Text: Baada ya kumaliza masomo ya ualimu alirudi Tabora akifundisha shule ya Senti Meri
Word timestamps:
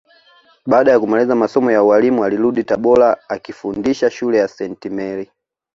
Baada 0.65 0.91
ya 0.91 0.99
kumaliza 0.99 1.35
masomo 1.35 1.71
ya 1.71 1.83
ualimu 1.83 2.23
alirudi 2.25 2.63
Tabora 2.63 3.29
akifundisha 3.29 4.09
shule 4.09 4.37
ya 4.37 4.47
Senti 4.47 4.89
Meri 4.89 5.31